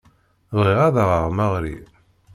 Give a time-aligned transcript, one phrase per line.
[0.57, 1.83] Bɣiɣ ad aɣeɣ Marie.